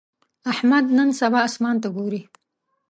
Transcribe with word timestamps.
احمد 0.51 0.85
نن 0.97 1.09
سبا 1.21 1.39
اسمان 1.49 1.75
ته 1.83 1.87
ګوري. 1.95 2.21